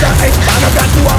front 0.00 0.14
and 0.14 0.24
eight 0.26 0.38
man 0.38 0.60
I 0.64 0.70
got 0.74 0.88
to 0.94 1.13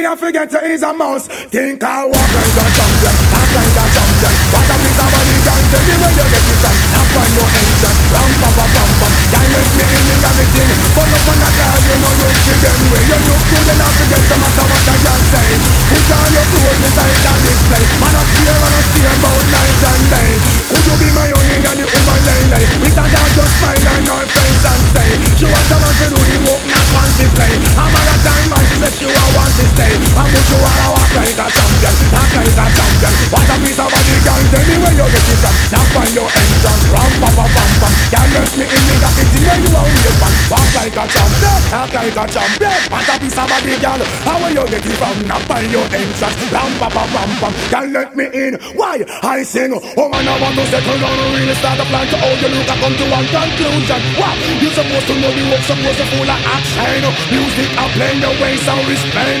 me 0.00 0.06
I 0.06 0.16
forget 0.16 0.48
to 0.48 0.58
ease 0.64 0.82
a 0.82 0.92
mouse 0.96 1.28
Think 1.52 1.84
I 1.84 2.08
walk 2.08 2.30
like 2.32 2.56
a 2.56 2.64
champion 2.72 3.14
Act 3.36 3.52
like 3.52 3.76
a 3.76 3.84
champion 3.92 4.32
What 4.48 4.70
a 4.72 4.76
piece 4.80 5.00
of 5.00 5.08
money 5.12 5.36
can 5.44 5.62
tell 5.68 5.84
me 5.84 5.94
where 6.00 6.14
you 6.16 6.26
get 6.30 6.44
it 6.50 6.58
from. 6.60 6.76
I 6.96 7.00
find 7.12 7.32
no 7.36 7.44
entrance 7.44 8.00
Ram 8.08 8.30
pam 8.40 8.52
pam 8.56 8.70
pam 8.72 8.90
pam 8.96 9.12
Can't 9.28 9.48
let 9.52 9.68
me 9.76 9.84
in 9.84 10.06
in 10.08 10.20
everything 10.24 10.70
Pull 10.96 11.10
up 11.12 11.28
on 11.28 11.38
the 11.40 11.50
car 11.52 11.76
you 11.84 11.96
know 12.00 12.12
you 12.16 12.28
see 12.40 12.58
them 12.64 12.80
way. 12.90 13.02
You 13.10 13.18
look 13.28 13.42
good 13.50 13.68
enough 13.76 13.94
to 14.00 14.04
get 14.08 14.24
no 14.30 14.36
matter 14.40 14.66
what 14.70 14.88
I 14.88 14.96
can 15.04 15.20
say. 15.30 15.48
Put 15.90 16.10
on 16.16 16.30
your 16.32 16.46
clothes 16.48 16.80
inside 16.80 17.18
that 17.20 17.38
display 17.44 17.84
Man 18.00 18.14
up 18.16 18.28
here 18.40 18.56
and 18.56 18.72
I 18.72 18.82
steer 18.88 19.12
about 19.20 19.44
night 19.52 19.82
and 19.90 20.04
day 20.08 20.30
Could 20.70 20.84
you 20.88 20.96
be 20.96 21.08
my 21.12 21.28
only 21.28 21.56
and 21.60 21.76
the 21.76 21.86
woman 21.86 22.20
lay 22.24 22.42
lay 22.56 22.64
With 22.80 22.96
a 22.96 23.04
dog 23.04 23.30
just 23.36 23.52
smile 23.60 23.84
on 23.90 24.04
her 24.08 24.24
face 24.32 24.64
and 24.64 24.84
say. 24.96 25.10
She 25.36 25.44
want 25.44 25.66
to 25.68 25.76
want 25.76 25.96
to 26.00 26.06
do 26.08 26.20
the 26.20 26.38
work, 26.48 26.62
not 26.68 26.86
want 26.94 27.12
to 27.20 27.26
play. 27.36 27.54
I'm 27.76 27.94
a 27.94 28.16
time 28.24 28.46
man, 28.48 28.64
said 28.80 28.94
she 28.96 29.06
want 29.06 29.32
want 29.36 29.52
to 29.56 29.64
stay 29.74 29.89
I 29.90 30.22
put 30.30 30.46
you 30.46 30.58
all 30.62 30.70
a 30.70 30.86
walk 30.94 31.12
like 31.18 31.34
a 31.34 31.46
champion, 31.50 31.94
act 32.14 32.32
like 32.38 32.54
a 32.54 32.66
champion 32.70 33.12
What 33.34 33.50
a 33.50 33.56
piece 33.58 33.80
of 33.80 33.88
body, 33.90 34.16
girl, 34.22 34.42
tell 34.50 34.64
me 34.70 34.76
where 34.78 34.94
you 34.94 35.06
get 35.10 35.26
it 35.26 35.38
from 35.42 35.54
Now 35.70 35.84
find 35.90 36.12
your 36.14 36.28
entrance, 36.30 36.84
ram 36.94 37.12
pa 37.18 37.28
pa 37.34 37.44
pam 37.50 37.70
pam 37.80 37.92
Can't 38.10 38.30
let 38.30 38.50
me 38.54 38.64
in, 38.70 38.86
got 39.02 39.18
it 39.18 39.30
in 39.34 39.42
where 39.42 39.58
you 39.58 39.70
want 39.74 39.90
me 39.90 40.10
from 40.14 40.32
Walk 40.50 40.70
like 40.78 40.94
a 40.94 41.04
champion, 41.10 41.60
act 41.74 41.94
like 41.94 42.18
a 42.18 42.24
champion 42.30 42.78
What 42.90 43.08
a 43.10 43.14
piece 43.18 43.38
of 43.40 43.46
body, 43.50 43.74
girl, 43.82 44.00
how 44.22 44.36
where 44.38 44.52
you 44.54 44.64
get 44.70 44.86
it 44.86 44.96
from 45.00 45.16
Now 45.26 45.40
find 45.50 45.70
your 45.70 45.86
entrance, 45.90 46.38
ram 46.54 46.72
pa 46.78 46.88
pa 46.90 47.04
pam 47.10 47.30
pam 47.42 47.52
Can't 47.70 47.90
let 47.90 48.10
me 48.14 48.26
in, 48.30 48.54
why? 48.78 49.02
I 49.26 49.42
sing, 49.42 49.74
oh 49.74 50.06
man, 50.06 50.26
I 50.26 50.34
want 50.38 50.54
to 50.54 50.64
settle 50.70 50.98
down 51.02 51.18
and 51.18 51.30
really 51.34 51.56
start 51.58 51.82
a 51.82 51.84
plan 51.90 52.06
to 52.06 52.16
how 52.18 52.30
you 52.38 52.48
look 52.54 52.68
I 52.70 52.76
come 52.78 52.94
to 52.94 53.06
one 53.10 53.26
conclusion 53.26 54.00
What? 54.14 54.36
You 54.62 54.70
supposed 54.70 55.06
to 55.10 55.14
know 55.18 55.32
the 55.34 55.44
work 55.50 55.64
supposed 55.66 55.98
to 55.98 56.06
full 56.14 56.30
of 56.30 56.40
action 56.46 57.02
Music 57.34 57.68
I 57.74 57.84
play 57.96 58.14
the 58.20 58.30
way 58.38 58.54
sound 58.62 58.86
is 58.86 59.02
plain 59.10 59.40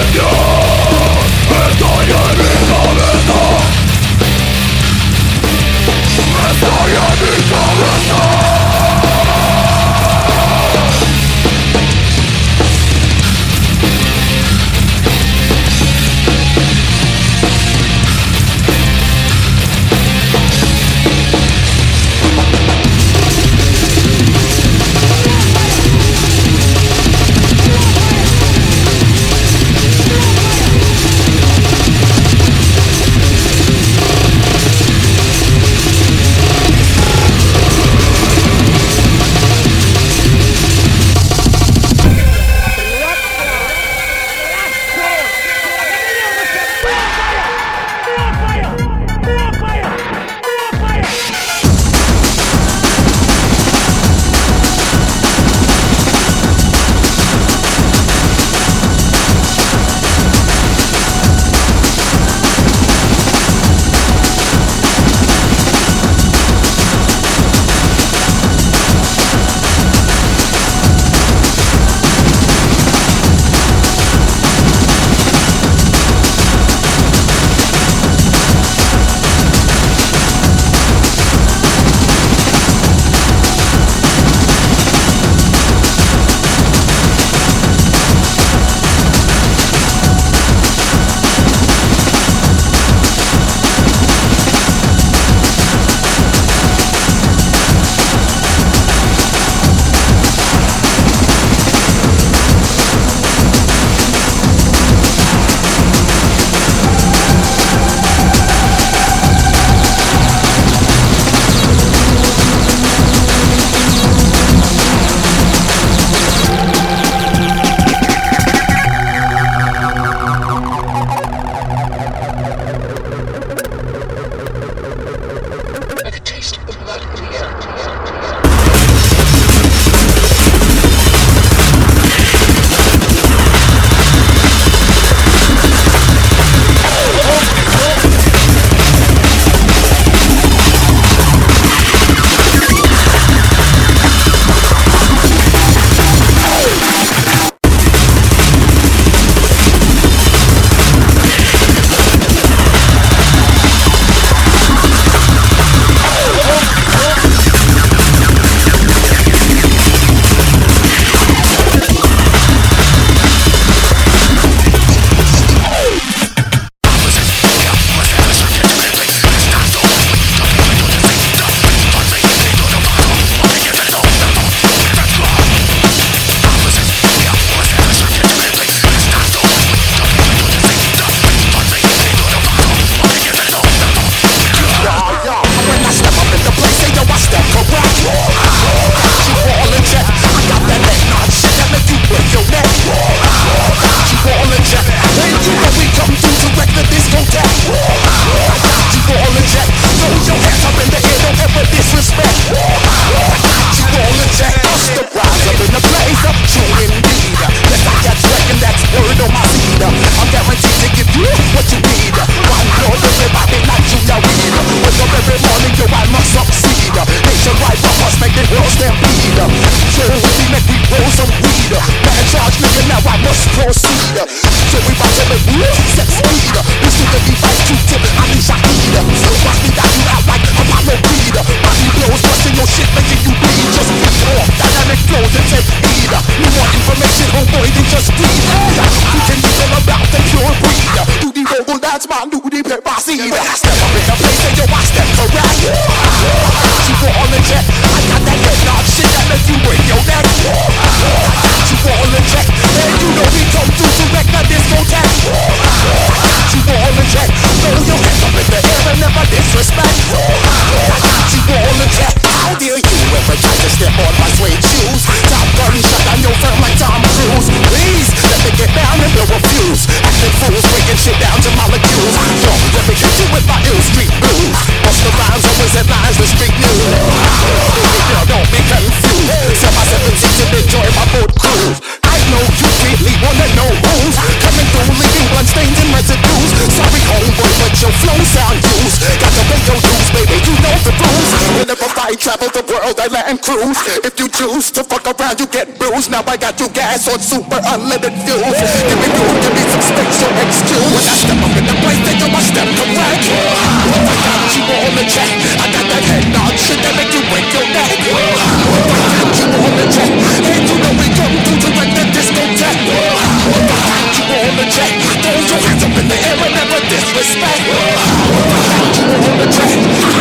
land 293.07 293.41
cruise. 293.41 293.81
If 294.05 294.19
you 294.19 294.27
choose 294.29 294.69
to 294.77 294.83
fuck 294.83 295.05
around, 295.07 295.39
you 295.39 295.47
get 295.47 295.79
bruised. 295.79 296.11
Now 296.11 296.21
I 296.27 296.37
got 296.37 296.59
you 296.59 296.69
gas 296.69 297.07
on 297.09 297.17
super 297.17 297.57
unleaded 297.73 298.13
fuels. 298.21 298.53
Give 298.53 298.99
me 298.99 299.07
fuel, 299.09 299.35
give 299.41 299.53
me 299.57 299.63
some 299.65 299.81
or 300.21 300.33
excuse. 300.45 300.91
When 300.91 301.01
I 301.01 301.15
step 301.17 301.39
up 301.41 301.53
in 301.57 301.65
the 301.65 301.75
place, 301.81 302.01
they 302.05 302.15
know 302.21 302.29
I 302.29 302.41
step 302.45 302.67
correct. 302.77 303.25
I 303.25 304.15
got 304.21 304.49
you 304.53 304.63
on 304.69 304.91
the 304.93 305.05
check. 305.09 305.33
I 305.57 305.65
got 305.71 305.85
that 305.89 306.03
head 306.05 306.25
nod 306.29 306.53
shit 306.59 306.79
that 306.85 306.93
make 306.93 307.13
you 307.15 307.23
break 307.31 307.47
your 307.49 307.65
neck. 307.73 307.89
I 307.89 308.99
got 309.17 309.33
you 309.33 309.47
on 309.49 309.73
the 309.81 309.85
check. 309.89 310.11
And 310.11 310.63
you 310.69 310.75
know 310.77 310.93
we 310.93 311.07
come 311.17 311.35
to 311.41 311.67
wreck 311.73 311.91
the 311.97 312.05
discotheque. 312.13 312.85
I 312.85 313.79
got 313.89 314.13
you 314.13 314.25
on 314.29 314.53
the 314.61 314.65
check. 314.69 314.93
Throw 315.25 315.37
your 315.41 315.59
hands 315.65 315.81
up 315.81 315.95
in 315.97 316.05
the 316.05 316.17
air 316.21 316.37
and 316.37 316.53
never 316.53 316.79
disrespect. 316.85 317.65
I 317.65 318.59
got 318.69 318.93
you 318.93 319.05
on 319.09 319.33
the 319.41 319.47
check. 319.49 320.20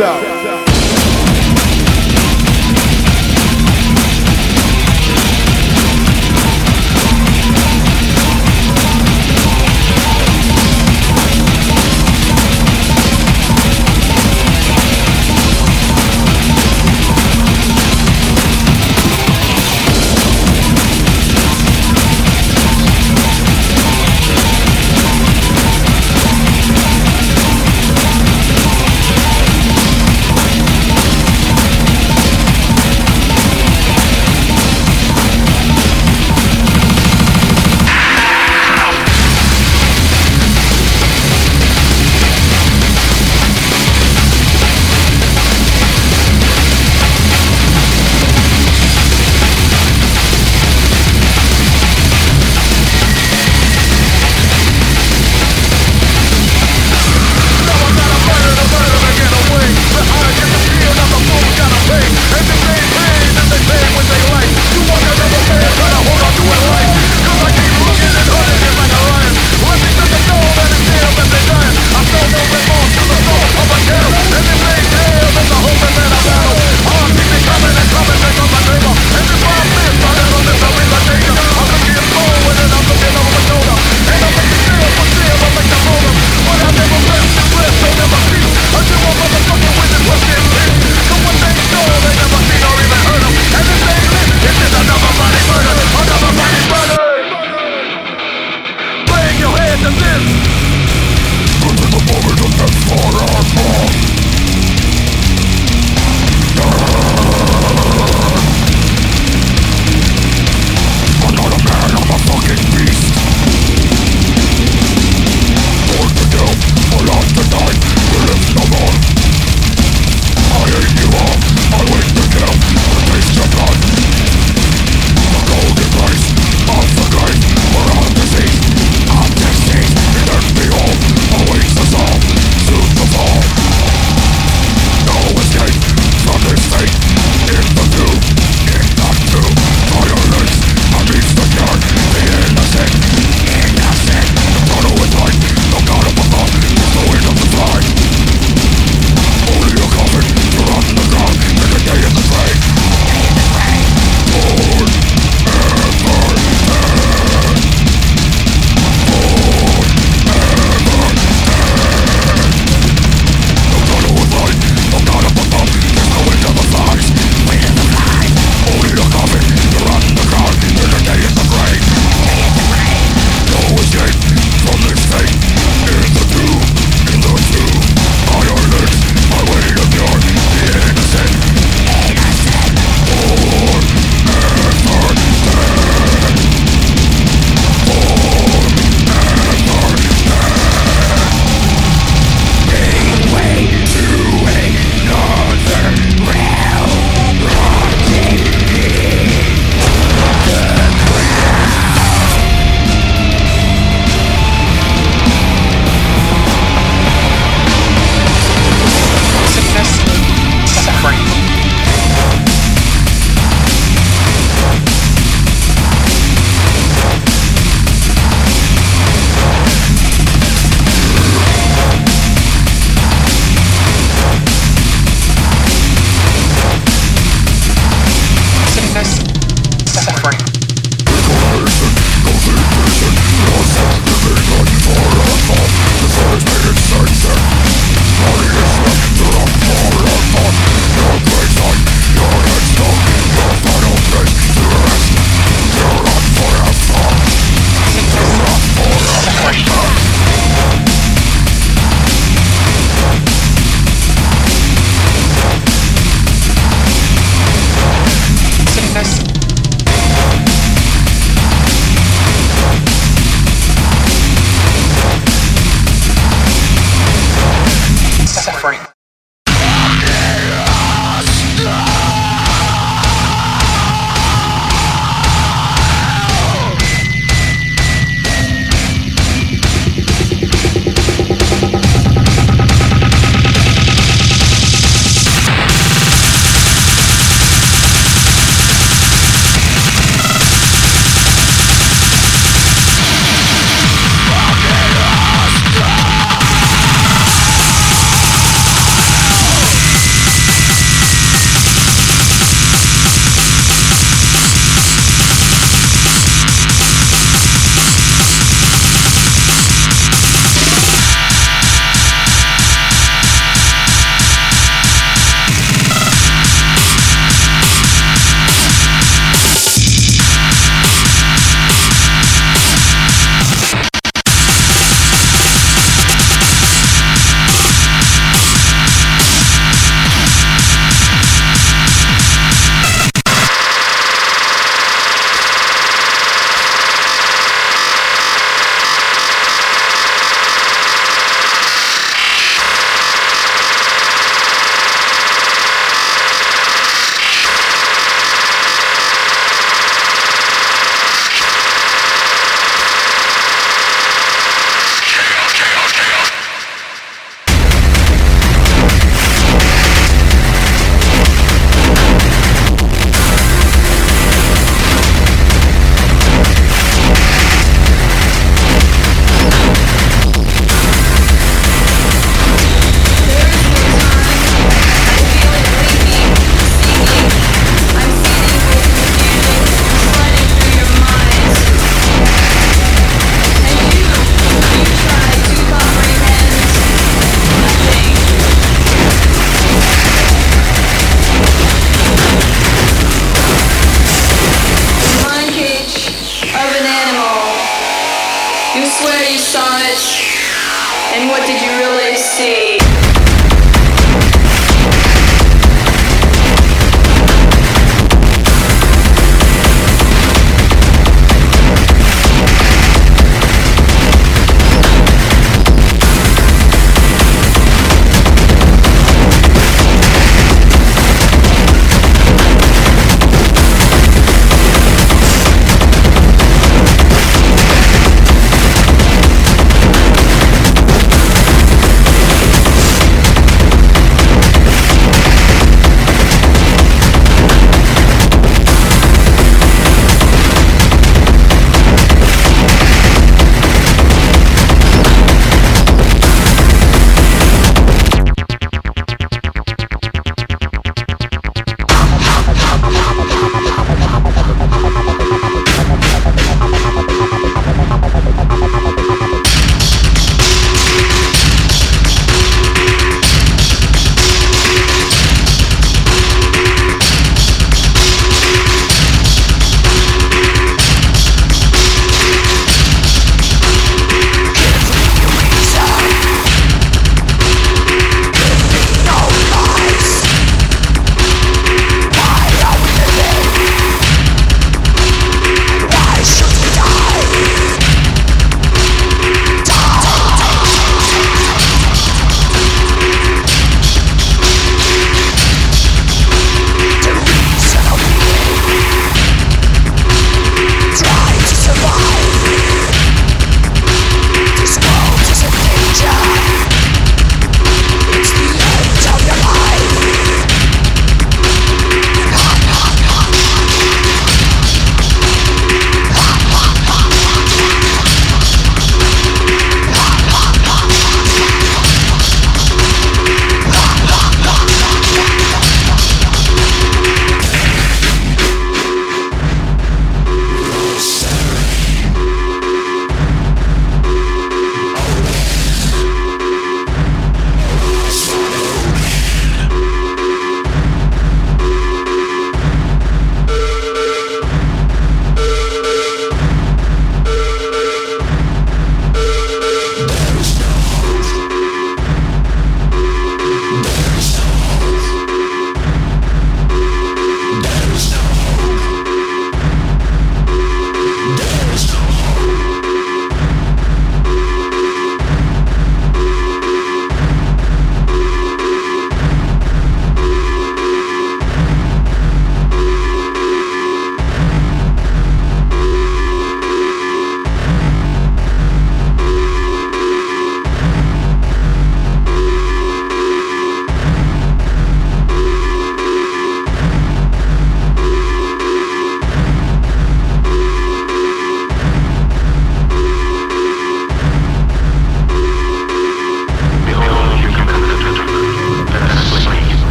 Out. 0.00 0.33